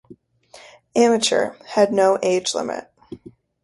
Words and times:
Amateur, 0.95 1.55
had 1.63 1.93
no 1.93 2.17
age 2.23 2.55
limit. 2.55 2.89